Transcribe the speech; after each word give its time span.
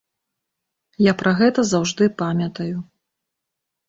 Я 1.07 1.11
пра 1.19 1.33
гэта 1.41 1.65
заўжды 1.71 2.07
памятаю. 2.21 2.77